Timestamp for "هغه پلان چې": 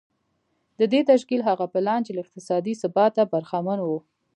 1.49-2.11